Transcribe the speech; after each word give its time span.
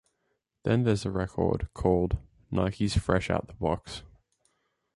Then 0.63 0.81
there's 0.81 1.05
a 1.05 1.11
record 1.11 1.67
called 1.75 2.17
'Nikes 2.51 2.97
Fresh 2.99 3.29
Out 3.29 3.45
the 3.49 3.53
Box. 3.53 4.01